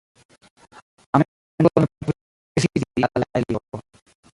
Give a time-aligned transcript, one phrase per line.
[1.11, 3.63] Tamen la junulo ne povis sin decidi al la eliro.